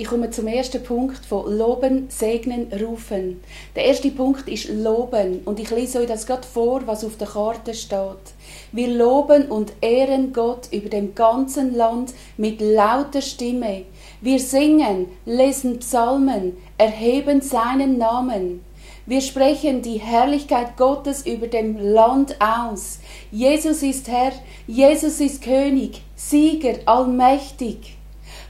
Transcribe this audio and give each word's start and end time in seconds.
Ich 0.00 0.06
komme 0.06 0.30
zum 0.30 0.46
ersten 0.46 0.80
Punkt 0.84 1.26
von 1.26 1.58
Loben, 1.58 2.06
Segnen, 2.08 2.68
Rufen. 2.72 3.40
Der 3.74 3.86
erste 3.86 4.12
Punkt 4.12 4.48
ist 4.48 4.68
Loben 4.68 5.40
und 5.44 5.58
ich 5.58 5.70
lese 5.70 5.98
euch 5.98 6.06
das 6.06 6.24
gerade 6.24 6.46
vor, 6.46 6.86
was 6.86 7.04
auf 7.04 7.16
der 7.16 7.26
Karte 7.26 7.74
steht. 7.74 8.32
Wir 8.70 8.86
loben 8.86 9.46
und 9.46 9.72
ehren 9.80 10.32
Gott 10.32 10.68
über 10.70 10.88
dem 10.88 11.16
ganzen 11.16 11.74
Land 11.74 12.14
mit 12.36 12.60
lauter 12.60 13.20
Stimme. 13.20 13.86
Wir 14.20 14.38
singen, 14.38 15.08
lesen 15.26 15.80
Psalmen, 15.80 16.56
erheben 16.78 17.40
seinen 17.40 17.98
Namen. 17.98 18.64
Wir 19.04 19.20
sprechen 19.20 19.82
die 19.82 19.98
Herrlichkeit 19.98 20.76
Gottes 20.76 21.26
über 21.26 21.48
dem 21.48 21.76
Land 21.76 22.36
aus. 22.40 23.00
Jesus 23.32 23.82
ist 23.82 24.06
Herr, 24.06 24.30
Jesus 24.68 25.18
ist 25.18 25.42
König, 25.42 26.02
Sieger, 26.14 26.74
allmächtig. 26.86 27.97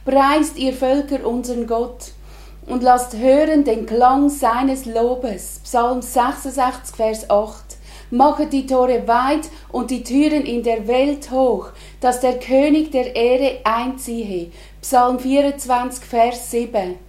Preist 0.08 0.56
ihr 0.56 0.72
Völker 0.72 1.26
unseren 1.26 1.66
Gott 1.66 2.12
und 2.64 2.82
lasst 2.82 3.18
hören 3.18 3.64
den 3.64 3.84
Klang 3.84 4.30
seines 4.30 4.86
Lobes. 4.86 5.60
Psalm 5.64 6.00
66, 6.00 6.96
Vers 6.96 7.28
8. 7.28 7.76
Machet 8.10 8.54
die 8.54 8.64
Tore 8.64 9.06
weit 9.06 9.50
und 9.70 9.90
die 9.90 10.02
Türen 10.02 10.46
in 10.46 10.62
der 10.62 10.88
Welt 10.88 11.30
hoch, 11.30 11.72
dass 12.00 12.20
der 12.20 12.38
König 12.38 12.90
der 12.90 13.14
Ehre 13.14 13.58
einziehe. 13.64 14.50
Psalm 14.80 15.18
24, 15.18 16.02
Vers 16.02 16.52
7. 16.52 17.07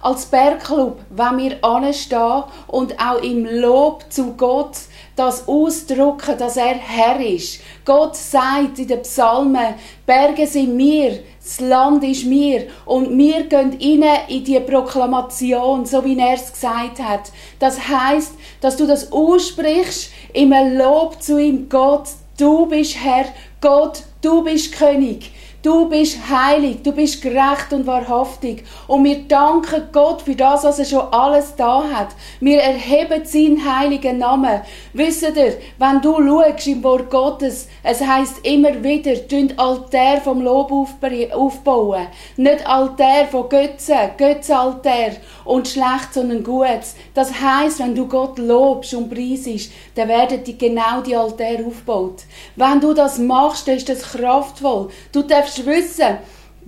Als 0.00 0.26
Bergclub 0.26 1.00
wenn 1.10 1.38
wir 1.38 1.64
anstehen 1.64 2.44
und 2.68 2.98
auch 3.00 3.20
im 3.22 3.44
Lob 3.44 4.04
zu 4.10 4.34
Gott 4.34 4.76
das 5.16 5.48
ausdrücken, 5.48 6.38
dass 6.38 6.56
er 6.56 6.74
Herr 6.74 7.20
ist. 7.20 7.60
Gott 7.84 8.14
sagt 8.14 8.78
in 8.78 8.86
den 8.86 9.02
Psalmen, 9.02 9.74
Berge 10.06 10.46
sind 10.46 10.76
mir, 10.76 11.18
das 11.42 11.60
Land 11.60 12.04
ist 12.04 12.24
mir 12.26 12.68
und 12.84 13.16
wir 13.18 13.44
gehen 13.44 13.76
rein 13.80 14.20
in 14.28 14.44
die 14.44 14.60
Proklamation, 14.60 15.84
so 15.84 16.04
wie 16.04 16.16
er 16.16 16.34
es 16.34 16.52
gesagt 16.52 17.00
hat. 17.00 17.32
Das 17.58 17.88
heißt, 17.88 18.34
dass 18.60 18.76
du 18.76 18.86
das 18.86 19.10
aussprichst 19.10 20.10
im 20.34 20.52
Lob 20.76 21.20
zu 21.20 21.38
ihm, 21.38 21.68
Gott, 21.68 22.08
du 22.38 22.66
bist 22.66 22.96
Herr, 23.02 23.26
Gott, 23.60 24.02
du 24.22 24.44
bist 24.44 24.72
König. 24.72 25.32
Du 25.60 25.88
bist 25.88 26.18
heilig, 26.30 26.84
du 26.84 26.92
bist 26.92 27.20
gerecht 27.20 27.72
und 27.72 27.84
wahrhaftig. 27.84 28.62
Und 28.86 29.02
wir 29.02 29.26
danken 29.26 29.88
Gott 29.90 30.22
für 30.22 30.36
das, 30.36 30.62
was 30.62 30.78
er 30.78 30.84
schon 30.84 31.12
alles 31.12 31.56
da 31.56 31.82
hat. 31.82 32.10
Wir 32.38 32.60
erheben 32.60 33.24
seinen 33.24 33.64
heiligen 33.68 34.18
Namen. 34.18 34.60
Wisst 34.92 35.22
ihr, 35.22 35.58
wenn 35.78 36.00
du 36.00 36.14
schaust 36.24 36.68
im 36.68 36.84
Wort 36.84 37.10
Gottes, 37.10 37.66
es 37.82 38.00
heißt 38.00 38.46
immer 38.46 38.84
wieder, 38.84 39.26
tünd 39.26 39.58
Altar 39.58 40.20
vom 40.20 40.42
Lob 40.42 40.70
aufbauen. 40.70 42.06
Nicht 42.36 42.64
Altar 42.64 43.26
von 43.28 43.48
Götzen, 43.48 44.10
Götzenaltar 44.16 45.16
und 45.44 45.66
schlecht, 45.66 46.14
sondern 46.14 46.44
Gutes. 46.44 46.94
Das 47.14 47.32
heißt, 47.32 47.80
wenn 47.80 47.96
du 47.96 48.06
Gott 48.06 48.38
lobst 48.38 48.94
und 48.94 49.10
preisest, 49.10 49.72
dann 49.96 50.06
werden 50.06 50.44
die 50.44 50.56
genau 50.56 51.00
die 51.04 51.16
Altäre 51.16 51.66
aufgebaut. 51.66 52.22
Wenn 52.54 52.80
du 52.80 52.94
das 52.94 53.18
machst, 53.18 53.66
dann 53.66 53.76
ist 53.76 53.88
das 53.88 54.02
kraftvoll. 54.02 54.90
Du 55.10 55.22
darfst 55.22 55.47
wissen, 55.64 56.18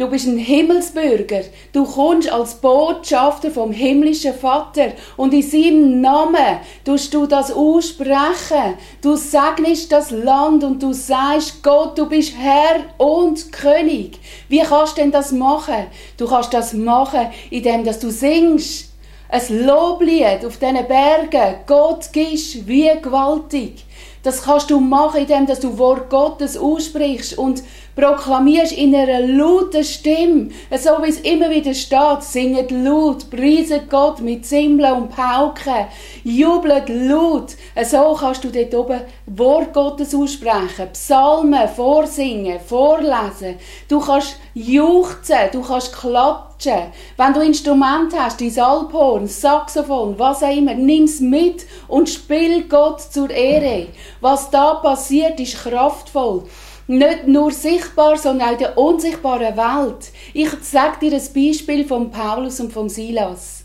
Du 0.01 0.09
bist 0.09 0.27
ein 0.27 0.39
Himmelsbürger. 0.39 1.43
Du 1.75 1.85
kommst 1.85 2.33
als 2.33 2.55
Botschafter 2.55 3.51
vom 3.51 3.71
himmlischen 3.71 4.33
Vater 4.33 4.93
und 5.19 5.35
in 5.35 5.43
seinem 5.43 6.01
Namen 6.01 6.61
tust 6.87 7.13
du 7.13 7.27
das 7.27 7.53
aussprechen. 7.53 8.79
Du 9.03 9.17
segnest 9.17 9.93
das 9.93 10.11
Land 10.11 10.65
und 10.65 10.83
du 10.83 10.95
sagst, 10.95 11.63
Gott, 11.63 11.99
du 11.99 12.09
bist 12.09 12.33
Herr 12.39 12.85
und 12.97 13.53
König. 13.53 14.19
Wie 14.49 14.61
kannst 14.61 14.97
du 14.97 15.03
denn 15.03 15.13
das 15.13 15.33
machen? 15.33 15.89
Du 16.17 16.27
kannst 16.27 16.55
das 16.55 16.73
machen, 16.73 17.27
indem 17.51 17.85
dass 17.85 17.99
du 17.99 18.11
singst. 18.11 18.95
Ein 19.29 19.67
Loblied 19.67 20.47
auf 20.47 20.57
diesen 20.57 20.89
Bergen. 20.89 21.57
Gott 21.67 22.11
gibst 22.11 22.67
wie 22.67 22.91
gewaltig. 23.03 23.85
Das 24.23 24.43
kannst 24.43 24.71
du 24.71 24.81
machen, 24.81 25.21
indem 25.21 25.47
du 25.47 25.79
Wort 25.79 26.11
Gottes 26.11 26.59
aussprichst 26.59 27.39
und 27.39 27.63
proklamierst 27.97 28.73
in 28.73 28.95
einer 28.95 29.21
lauten 29.21 29.85
Stimme, 29.85 30.49
so 30.79 30.91
wie 31.03 31.11
es 31.11 31.21
immer 31.21 31.51
wieder 31.51 31.75
steht, 31.75 32.23
singet 32.23 32.71
laut, 32.71 33.29
preiset 33.31 33.91
Gott 33.91 34.21
mit 34.21 34.47
Zimbeln 34.47 34.93
und 34.93 35.11
Pauken, 35.11 35.87
jubelt 36.25 36.89
laut. 36.89 37.57
So 37.85 38.17
kannst 38.19 38.45
du 38.45 38.51
dort 38.51 38.75
oben 38.75 39.01
Wort 39.27 39.73
Gottes 39.73 40.15
aussprechen, 40.15 40.89
Psalmen 40.93 41.69
vorsingen, 41.69 42.61
vorlesen. 42.61 43.57
Du 43.89 44.01
kannst 44.01 44.37
juchzen, 44.55 45.51
du 45.53 45.63
kannst 45.63 45.95
klatschen. 45.95 46.93
Wenn 47.17 47.35
du 47.35 47.41
Instrument 47.41 48.13
hast, 48.17 48.41
dein 48.41 48.59
Alphorn, 48.59 49.27
Saxophon, 49.27 50.19
was 50.19 50.43
auch 50.43 50.57
immer, 50.57 50.75
nimm's 50.75 51.21
mit 51.21 51.67
und 51.89 52.09
spiel 52.09 52.65
Gott 52.69 53.01
zur 53.01 53.31
Ehre. 53.31 53.89
Was 54.21 54.51
da 54.51 54.75
passiert, 54.75 55.41
ist 55.41 55.57
kraftvoll. 55.57 56.45
Nicht 56.87 57.27
nur 57.27 57.53
sichtbar, 57.53 58.19
sondern 58.19 58.49
auch 58.49 58.53
in 58.53 58.59
der 58.59 58.79
unsichtbaren 58.79 59.57
Welt. 59.57 60.13
Ich 60.35 60.51
sage 60.63 60.99
dir 61.01 61.13
ein 61.17 61.35
Beispiel 61.35 61.87
von 61.87 62.11
Paulus 62.11 62.61
und 62.61 62.73
von 62.73 62.89
Silas. 62.89 63.65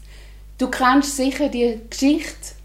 Du 0.57 0.69
kennst 0.69 1.17
sicher 1.17 1.49
die 1.49 1.81
Geschichte 1.89 2.55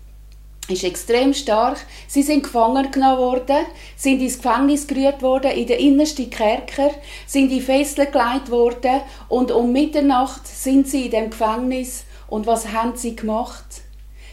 ist 0.70 0.84
extrem 0.84 1.34
stark. 1.34 1.78
Sie 2.06 2.22
sind 2.22 2.44
gefangen 2.44 2.90
genommen 2.90 3.18
worden, 3.18 3.66
sind 3.96 4.20
ins 4.20 4.40
Gefängnis 4.40 4.86
gerührt 4.86 5.22
worden, 5.22 5.50
in 5.50 5.66
den 5.66 5.80
innersten 5.80 6.30
Kerker, 6.30 6.90
sind 7.26 7.50
in 7.52 7.60
Fesseln 7.60 8.10
gelegt 8.10 8.50
worden 8.50 9.00
und 9.28 9.50
um 9.50 9.72
Mitternacht 9.72 10.46
sind 10.46 10.88
sie 10.88 11.06
in 11.06 11.10
dem 11.10 11.30
Gefängnis. 11.30 12.04
Und 12.28 12.46
was 12.46 12.72
haben 12.72 12.96
sie 12.96 13.16
gemacht? 13.16 13.82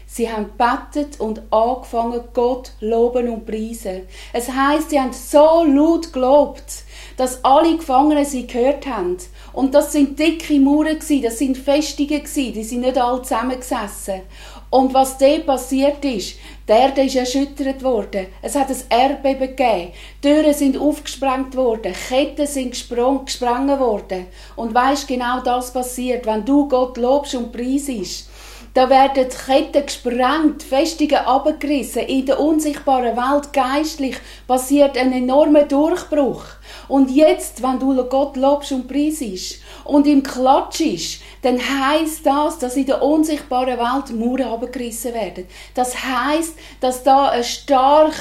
Sie 0.09 0.31
haben 0.31 0.51
bettet 0.57 1.19
und 1.19 1.41
angefangen, 1.51 2.21
Gott 2.33 2.71
loben 2.79 3.27
und 3.27 3.45
preisen. 3.45 4.03
Es 4.31 4.49
heißt, 4.49 4.89
sie 4.89 4.99
haben 4.99 5.11
so 5.11 5.65
laut 5.65 6.13
gelobt, 6.13 6.85
dass 7.17 7.43
alle 7.43 7.75
Gefangenen 7.75 8.23
sie 8.23 8.47
gehört 8.47 8.87
haben. 8.87 9.17
Und 9.51 9.75
das 9.75 9.91
sind 9.91 10.17
dicke 10.17 10.59
Mauern 10.59 10.97
das 10.97 11.37
sind 11.37 11.57
Festungen 11.57 12.23
die 12.23 12.63
sind 12.63 12.81
nicht 12.81 12.97
alle 12.97 13.21
zusammengesessen. 13.21 14.21
Und 14.69 14.93
was 14.93 15.17
dort 15.17 15.45
passiert 15.45 16.03
ist, 16.03 16.35
der 16.67 16.79
Erde 16.79 17.03
ist 17.03 17.15
erschüttert 17.15 17.81
worden. 17.83 18.27
Es 18.41 18.55
hat 18.55 18.69
ein 18.69 18.77
Erdbeben 18.89 19.55
gegeben. 19.55 19.93
Türen 20.21 20.53
sind 20.53 20.77
aufgesprengt 20.77 21.55
worden. 21.55 21.93
Ketten 21.93 22.47
sind 22.47 22.71
gesprengt 22.71 23.41
worden. 23.41 24.27
Und 24.57 24.73
weißt 24.73 25.07
genau 25.07 25.39
das 25.41 25.71
passiert, 25.71 26.25
wenn 26.25 26.43
du 26.43 26.67
Gott 26.67 26.97
lobst 26.97 27.35
und 27.35 27.53
preisest. 27.53 28.29
Da 28.73 28.89
werden 28.89 29.27
Ketten 29.27 29.85
gesprengt, 29.85 30.61
Festungen 30.61 31.15
abgerissen. 31.15 32.03
In 32.03 32.27
der 32.27 32.39
unsichtbaren 32.39 33.17
Welt 33.17 33.51
geistlich 33.51 34.17
passiert 34.47 34.97
ein 34.97 35.11
enormer 35.13 35.63
Durchbruch. 35.63 36.43
Und 36.87 37.09
jetzt, 37.09 37.63
wenn 37.63 37.79
du 37.79 37.95
Gott 38.03 38.37
lobst 38.37 38.71
und 38.71 38.87
preisest 38.87 39.61
und 39.83 40.05
ihm 40.05 40.21
klatschst, 40.21 41.21
dann 41.41 41.57
heißt 41.57 42.25
das, 42.25 42.59
dass 42.59 42.77
in 42.77 42.85
der 42.85 43.01
unsichtbaren 43.01 43.79
Welt 43.79 44.15
Mauern 44.15 44.53
abgerissen 44.53 45.13
werden. 45.13 45.47
Das 45.73 45.95
heißt, 46.03 46.53
dass 46.79 47.03
da 47.03 47.29
eine 47.29 47.43
starke, 47.43 48.15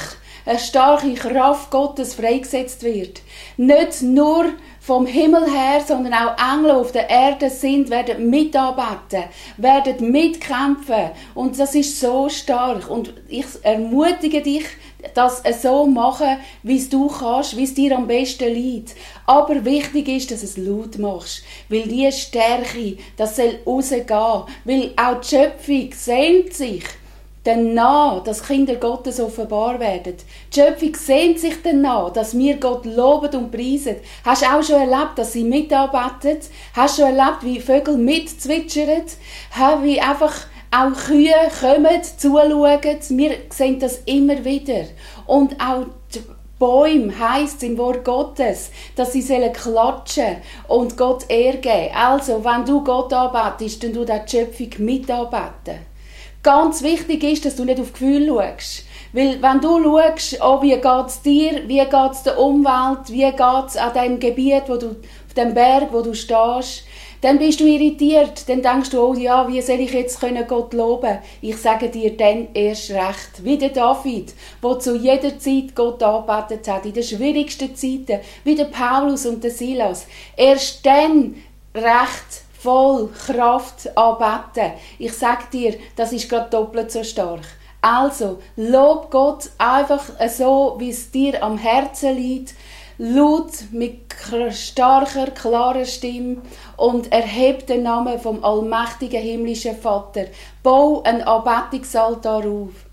eine 0.46 0.58
starke 0.58 1.12
Kraft 1.14 1.70
Gottes 1.70 2.14
freigesetzt 2.14 2.82
wird. 2.84 3.20
Nicht 3.56 4.02
nur 4.02 4.46
vom 4.80 5.04
Himmel 5.04 5.50
her, 5.50 5.82
sondern 5.84 6.14
auch 6.14 6.36
Engel 6.38 6.70
auf 6.70 6.92
der 6.92 7.10
Erde 7.10 7.50
sind, 7.50 7.90
werden 7.90 8.30
mitarbeiten, 8.30 9.24
werden 9.56 10.12
mitkämpfen. 10.12 11.10
Und 11.34 11.58
das 11.58 11.74
ist 11.74 11.98
so 11.98 12.28
stark. 12.28 12.88
Und 12.88 13.12
ich 13.26 13.46
ermutige 13.62 14.40
dich, 14.42 14.64
das 15.14 15.42
so 15.60 15.86
machen, 15.86 16.38
wie 16.62 16.76
es 16.76 16.88
du 16.88 17.08
kannst, 17.08 17.56
wie 17.56 17.64
es 17.64 17.74
dir 17.74 17.96
am 17.96 18.06
besten 18.06 18.52
liegt. 18.52 18.94
Aber 19.26 19.64
wichtig 19.64 20.08
ist, 20.08 20.30
dass 20.30 20.44
es 20.44 20.56
laut 20.56 20.98
machst. 20.98 21.42
Weil 21.68 21.82
diese 21.82 22.12
Stärke, 22.12 22.98
das 23.16 23.36
soll 23.36 23.58
rausgehen. 23.66 24.44
Weil 24.64 24.92
auch 24.96 25.20
die 25.20 25.28
Schöpfung 25.28 25.90
sehnt 25.92 26.54
sich 26.54 26.84
danach, 27.46 28.22
dass 28.24 28.42
Kinder 28.42 28.76
Gottes 28.76 29.20
offenbar 29.20 29.78
werden. 29.78 30.14
Die 30.52 30.60
Schöpfung 30.60 30.94
sehnt 30.94 31.38
sich 31.38 31.62
danach, 31.62 32.12
dass 32.12 32.36
wir 32.36 32.56
Gott 32.56 32.84
loben 32.84 33.34
und 33.36 33.50
preisen. 33.52 33.96
Hast 34.24 34.42
du 34.42 34.46
auch 34.46 34.62
schon 34.62 34.80
erlebt, 34.80 35.16
dass 35.16 35.32
sie 35.32 35.44
mitarbeiten? 35.44 36.38
Hast 36.74 36.98
du 36.98 37.02
schon 37.02 37.16
erlebt, 37.16 37.42
wie 37.42 37.60
Vögel 37.60 37.96
mitzwitschern? 37.96 39.04
Wie 39.82 40.00
einfach 40.00 40.34
auch 40.70 40.92
Kühe 41.06 41.32
kommen, 41.60 42.02
zuschauen? 42.18 43.08
Wir 43.10 43.36
sehen 43.50 43.78
das 43.78 44.00
immer 44.06 44.44
wieder. 44.44 44.84
Und 45.26 45.60
auch 45.60 45.86
die 46.14 46.22
Bäume 46.58 47.12
heisst 47.18 47.62
im 47.62 47.76
Wort 47.78 48.04
Gottes, 48.04 48.70
dass 48.96 49.12
sie 49.12 49.22
sollen 49.22 49.52
klatschen 49.52 50.38
und 50.68 50.96
Gott 50.96 51.26
ehrgeben. 51.28 51.94
Also, 51.94 52.44
wenn 52.44 52.64
du 52.64 52.82
Gott 52.82 53.12
anbetest, 53.12 53.82
dann 53.82 53.92
du 53.92 54.04
die 54.04 54.20
Schöpfung 54.26 54.70
mitarbeiten. 54.84 55.95
Ganz 56.42 56.82
wichtig 56.82 57.24
ist, 57.24 57.44
dass 57.44 57.56
du 57.56 57.64
nicht 57.64 57.80
auf 57.80 57.92
Gefühl 57.92 58.28
schaust. 58.28 58.84
Weil 59.12 59.40
wenn 59.42 59.60
du 59.60 59.82
schaust, 59.82 60.38
oh, 60.42 60.62
wie 60.62 60.72
es 60.72 61.22
dir, 61.22 61.62
wie 61.66 61.78
geht 61.78 62.12
es 62.12 62.22
der 62.22 62.38
Umwelt, 62.38 63.08
wie 63.08 63.24
geht 63.24 63.66
es 63.66 63.76
an 63.76 63.92
dem 63.94 64.20
Gebiet, 64.20 64.64
wo 64.68 64.76
du, 64.76 64.88
auf 64.88 65.34
dem 65.36 65.54
Berg, 65.54 65.92
wo 65.92 66.02
du 66.02 66.14
stehst, 66.14 66.84
Dann 67.22 67.38
bist 67.38 67.60
du 67.60 67.64
irritiert, 67.64 68.48
dann 68.48 68.62
denkst 68.62 68.90
du, 68.90 69.00
oh 69.00 69.14
ja, 69.14 69.48
wie 69.48 69.60
soll 69.62 69.80
ich 69.80 69.92
jetzt 69.92 70.20
können 70.20 70.46
Gott 70.46 70.74
loben? 70.74 71.18
Ich 71.40 71.56
sage 71.56 71.88
dir 71.88 72.16
dann 72.16 72.48
erst 72.52 72.90
recht, 72.90 73.42
wie 73.42 73.56
der 73.56 73.70
David, 73.70 74.34
der 74.62 74.78
zu 74.78 74.96
jeder 74.96 75.38
Zeit 75.38 75.74
Gott 75.74 76.02
arbeitet 76.02 76.68
hat, 76.68 76.84
in 76.84 76.92
den 76.92 77.02
schwierigsten 77.02 77.74
Zeiten, 77.74 78.20
wie 78.44 78.54
der 78.54 78.66
Paulus 78.66 79.24
und 79.26 79.42
der 79.42 79.50
Silas. 79.50 80.06
Erst 80.36 80.84
dann 80.84 81.36
recht 81.74 82.44
voll 82.66 83.08
Kraft 83.10 83.96
anbeten. 83.96 84.72
Ich 84.98 85.12
sag 85.12 85.52
dir, 85.52 85.78
das 85.94 86.12
ist 86.12 86.28
gerade 86.28 86.50
doppelt 86.50 86.90
so 86.90 87.04
stark. 87.04 87.42
Also, 87.80 88.38
lob 88.56 89.12
Gott 89.12 89.50
einfach 89.56 90.02
so, 90.28 90.74
wie 90.78 90.90
es 90.90 91.12
dir 91.12 91.40
am 91.44 91.58
Herzen 91.58 92.16
liegt 92.16 92.54
laut 92.98 93.52
mit 93.72 94.16
starker, 94.50 95.30
klarer 95.30 95.84
Stimme 95.84 96.38
und 96.76 97.12
erhebt 97.12 97.68
den 97.68 97.82
Namen 97.82 98.18
vom 98.18 98.42
allmächtigen 98.42 99.20
himmlischen 99.20 99.76
Vater. 99.76 100.24
Bau 100.62 101.02
einen 101.02 101.22
Anbetungsaltar 101.22 102.46
auf. 102.46 102.85